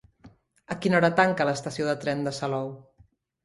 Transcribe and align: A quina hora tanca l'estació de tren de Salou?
A 0.75 0.77
quina 0.85 0.97
hora 1.01 1.11
tanca 1.21 1.47
l'estació 1.51 1.93
de 1.93 1.97
tren 2.07 2.27
de 2.29 2.37
Salou? 2.41 2.77